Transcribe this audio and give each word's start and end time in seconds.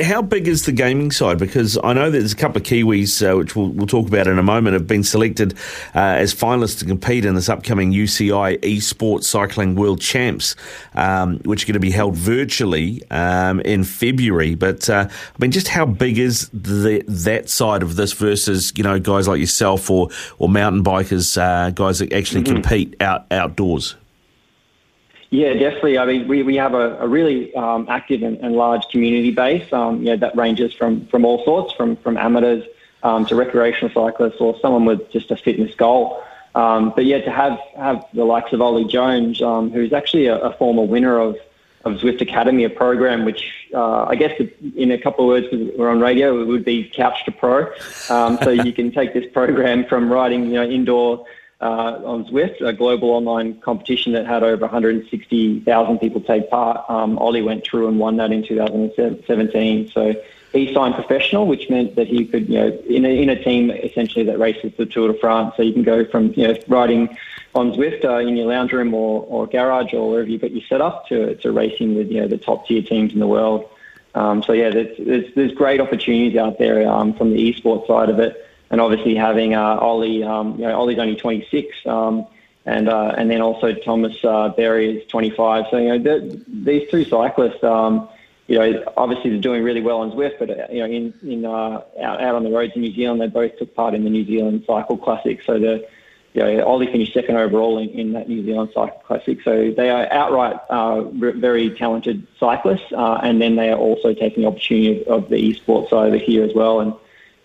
How 0.00 0.22
big 0.22 0.48
is 0.48 0.64
the 0.64 0.72
gaming 0.72 1.10
side? 1.10 1.38
Because 1.38 1.78
I 1.82 1.92
know 1.92 2.10
there's 2.10 2.32
a 2.32 2.36
couple 2.36 2.58
of 2.58 2.62
Kiwis, 2.64 3.22
uh, 3.22 3.36
which 3.36 3.56
we'll, 3.56 3.68
we'll, 3.68 3.86
talk 3.86 4.06
about 4.08 4.26
in 4.26 4.38
a 4.38 4.42
moment, 4.42 4.74
have 4.74 4.86
been 4.86 5.02
selected 5.02 5.54
uh, 5.94 5.98
as 5.98 6.34
finalists 6.34 6.78
to 6.80 6.84
compete 6.84 7.24
in 7.24 7.34
this 7.34 7.48
upcoming 7.48 7.92
UCI 7.92 8.58
Esports 8.60 9.24
Cycling 9.24 9.74
World 9.74 10.00
Champs, 10.00 10.56
um, 10.94 11.38
which 11.40 11.64
are 11.64 11.66
going 11.66 11.74
to 11.74 11.80
be 11.80 11.90
held 11.90 12.16
virtually 12.16 13.02
um, 13.10 13.60
in 13.60 13.84
February. 13.84 14.54
But 14.54 14.88
uh, 14.90 15.08
I 15.08 15.36
mean, 15.38 15.50
just 15.50 15.68
how 15.68 15.86
big 15.86 16.18
is 16.18 16.48
the, 16.52 17.02
that 17.08 17.48
side 17.48 17.82
of 17.82 17.96
this 17.96 18.12
versus 18.12 18.72
you 18.76 18.84
know 18.84 18.98
guys 18.98 19.28
like 19.28 19.40
yourself 19.40 19.90
or 19.90 20.10
or 20.38 20.48
mountain 20.48 20.84
bikers, 20.84 21.40
uh, 21.40 21.70
guys 21.70 21.98
that 22.00 22.12
actually 22.12 22.42
mm-hmm. 22.42 22.54
compete 22.54 23.00
out 23.00 23.26
outdoors? 23.30 23.96
Yeah, 25.30 25.52
definitely. 25.52 25.98
I 25.98 26.06
mean, 26.06 26.26
we, 26.26 26.42
we 26.42 26.56
have 26.56 26.72
a, 26.74 26.98
a 27.00 27.06
really 27.06 27.54
um, 27.54 27.86
active 27.90 28.22
and, 28.22 28.38
and, 28.38 28.54
large 28.54 28.88
community 28.88 29.30
base. 29.30 29.70
Um, 29.72 29.98
you 29.98 30.06
know, 30.06 30.16
that 30.16 30.34
ranges 30.34 30.72
from, 30.72 31.06
from 31.06 31.26
all 31.26 31.44
sorts, 31.44 31.74
from, 31.74 31.96
from 31.96 32.16
amateurs 32.16 32.64
um, 33.02 33.26
to 33.26 33.36
recreational 33.36 33.92
cyclists 33.92 34.40
or 34.40 34.58
someone 34.60 34.86
with 34.86 35.10
just 35.10 35.30
a 35.30 35.36
fitness 35.36 35.74
goal. 35.74 36.22
Um, 36.54 36.92
but 36.96 37.04
yeah, 37.04 37.20
to 37.20 37.30
have, 37.30 37.58
have 37.76 38.06
the 38.14 38.24
likes 38.24 38.54
of 38.54 38.62
Ollie 38.62 38.86
Jones, 38.86 39.42
um, 39.42 39.70
who's 39.70 39.92
actually 39.92 40.26
a, 40.26 40.38
a, 40.38 40.56
former 40.56 40.82
winner 40.82 41.18
of, 41.18 41.36
of 41.84 41.94
Zwift 41.98 42.22
Academy, 42.22 42.64
a 42.64 42.70
program 42.70 43.26
which 43.26 43.68
uh, 43.74 44.04
I 44.04 44.14
guess 44.14 44.40
in 44.76 44.90
a 44.90 44.98
couple 44.98 45.26
of 45.26 45.28
words, 45.28 45.46
because 45.50 45.76
we're 45.76 45.90
on 45.90 46.00
radio, 46.00 46.40
it 46.40 46.46
would 46.46 46.64
be 46.64 46.88
couch 46.88 47.24
to 47.26 47.32
pro. 47.32 47.66
Um, 48.08 48.38
so 48.42 48.48
you 48.48 48.72
can 48.72 48.90
take 48.90 49.12
this 49.12 49.30
program 49.30 49.84
from 49.84 50.10
riding, 50.10 50.46
you 50.46 50.54
know, 50.54 50.64
indoor 50.64 51.26
uh, 51.60 52.00
on 52.04 52.24
Zwift, 52.26 52.60
a 52.60 52.72
global 52.72 53.10
online 53.10 53.60
competition 53.60 54.12
that 54.12 54.26
had 54.26 54.42
over 54.42 54.62
160,000 54.62 55.98
people 55.98 56.20
take 56.20 56.48
part. 56.50 56.88
Um, 56.88 57.18
Ollie 57.18 57.42
went 57.42 57.64
through 57.64 57.88
and 57.88 57.98
won 57.98 58.16
that 58.18 58.30
in 58.30 58.46
2017. 58.46 59.88
So 59.88 60.14
he 60.52 60.72
signed 60.72 60.94
professional, 60.94 61.46
which 61.46 61.68
meant 61.68 61.96
that 61.96 62.06
he 62.06 62.26
could, 62.26 62.48
you 62.48 62.58
know, 62.58 62.68
in 62.88 63.04
a, 63.04 63.22
in 63.22 63.28
a 63.28 63.42
team 63.42 63.70
essentially 63.70 64.24
that 64.26 64.38
races 64.38 64.72
the 64.76 64.86
Tour 64.86 65.12
de 65.12 65.18
France. 65.18 65.54
So 65.56 65.62
you 65.62 65.72
can 65.72 65.82
go 65.82 66.04
from, 66.04 66.32
you 66.34 66.48
know, 66.48 66.56
riding 66.68 67.16
on 67.54 67.72
Zwift 67.72 68.04
uh, 68.04 68.18
in 68.18 68.36
your 68.36 68.46
lounge 68.46 68.72
room 68.72 68.94
or, 68.94 69.24
or 69.24 69.48
garage 69.48 69.92
or 69.92 70.10
wherever 70.10 70.28
you've 70.28 70.42
got 70.42 70.52
your 70.52 70.64
setup 70.68 71.08
to, 71.08 71.34
to 71.36 71.50
racing 71.50 71.96
with, 71.96 72.08
you 72.08 72.20
know, 72.20 72.28
the 72.28 72.38
top 72.38 72.66
tier 72.66 72.82
teams 72.82 73.12
in 73.12 73.18
the 73.18 73.26
world. 73.26 73.68
Um, 74.14 74.42
so 74.42 74.52
yeah, 74.52 74.70
there's, 74.70 74.96
there's, 74.98 75.34
there's, 75.34 75.52
great 75.52 75.80
opportunities 75.80 76.36
out 76.38 76.58
there 76.58 76.90
um, 76.90 77.14
from 77.14 77.32
the 77.32 77.52
esports 77.52 77.86
side 77.86 78.08
of 78.08 78.18
it 78.18 78.47
and 78.70 78.80
obviously 78.80 79.14
having 79.14 79.54
uh, 79.54 79.78
Ollie, 79.80 80.22
um, 80.22 80.58
you 80.58 80.66
know, 80.66 80.78
Ollie's 80.78 80.98
only 80.98 81.16
26, 81.16 81.76
um, 81.86 82.26
and 82.66 82.88
uh, 82.88 83.14
and 83.16 83.30
then 83.30 83.40
also 83.40 83.72
Thomas 83.72 84.16
uh, 84.24 84.50
Berry 84.50 84.98
is 84.98 85.06
25. 85.08 85.66
So 85.70 85.78
you 85.78 85.98
know, 85.98 86.28
these 86.46 86.90
two 86.90 87.04
cyclists, 87.04 87.64
um, 87.64 88.08
you 88.46 88.58
know, 88.58 88.84
obviously 88.96 89.30
they're 89.30 89.40
doing 89.40 89.62
really 89.62 89.80
well 89.80 90.00
on 90.00 90.12
Zwift, 90.12 90.38
but 90.38 90.50
uh, 90.50 90.66
you 90.70 90.80
know, 90.80 90.86
in 90.86 91.14
in 91.22 91.44
uh, 91.44 91.82
out, 92.00 92.20
out 92.20 92.34
on 92.34 92.44
the 92.44 92.50
roads 92.50 92.72
in 92.74 92.82
New 92.82 92.92
Zealand, 92.92 93.20
they 93.20 93.28
both 93.28 93.56
took 93.58 93.74
part 93.74 93.94
in 93.94 94.04
the 94.04 94.10
New 94.10 94.24
Zealand 94.24 94.64
Cycle 94.66 94.98
Classic. 94.98 95.42
So 95.44 95.58
the 95.58 95.88
you 96.34 96.62
Ollie 96.62 96.86
finished 96.86 97.14
second 97.14 97.36
overall 97.36 97.78
in, 97.78 97.88
in 97.90 98.12
that 98.12 98.28
New 98.28 98.44
Zealand 98.44 98.70
Cycle 98.74 99.02
Classic. 99.06 99.38
So 99.42 99.70
they 99.70 99.90
are 99.90 100.10
outright 100.12 100.56
uh, 100.68 101.02
very 101.02 101.70
talented 101.70 102.26
cyclists, 102.38 102.92
uh, 102.92 103.20
and 103.22 103.40
then 103.40 103.56
they 103.56 103.70
are 103.70 103.78
also 103.78 104.14
taking 104.14 104.42
the 104.42 104.48
opportunity 104.48 105.02
of, 105.02 105.24
of 105.24 105.28
the 105.30 105.36
esports 105.36 105.90
side 105.90 106.08
over 106.08 106.18
here 106.18 106.44
as 106.44 106.54
well. 106.54 106.80
And 106.80 106.92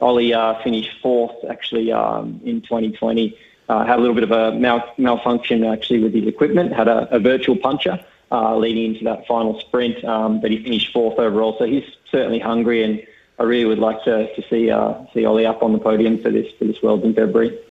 Ollie 0.00 0.32
uh, 0.32 0.60
finished 0.62 0.90
fourth 1.02 1.36
actually 1.48 1.92
um, 1.92 2.40
in 2.44 2.60
2020. 2.62 3.36
Uh, 3.68 3.84
had 3.84 3.98
a 3.98 4.00
little 4.00 4.14
bit 4.14 4.24
of 4.24 4.32
a 4.32 4.52
mal- 4.58 4.92
malfunction 4.98 5.64
actually 5.64 6.02
with 6.02 6.12
his 6.12 6.26
equipment. 6.26 6.72
Had 6.72 6.88
a, 6.88 7.14
a 7.14 7.20
virtual 7.20 7.56
puncher 7.56 8.04
uh, 8.32 8.56
leading 8.56 8.94
into 8.94 9.04
that 9.04 9.26
final 9.26 9.58
sprint, 9.60 10.04
um, 10.04 10.40
but 10.40 10.50
he 10.50 10.62
finished 10.62 10.92
fourth 10.92 11.18
overall. 11.18 11.56
So 11.58 11.66
he's 11.66 11.84
certainly 12.10 12.38
hungry, 12.38 12.82
and 12.82 13.02
I 13.38 13.44
really 13.44 13.66
would 13.66 13.78
like 13.78 14.02
to, 14.04 14.34
to 14.34 14.48
see 14.48 14.70
uh, 14.70 14.94
see 15.14 15.24
Ollie 15.24 15.46
up 15.46 15.62
on 15.62 15.72
the 15.72 15.78
podium 15.78 16.20
for 16.20 16.30
this 16.30 16.52
for 16.58 16.64
this 16.64 16.82
Worlds 16.82 17.04
in 17.04 17.14
February. 17.14 17.58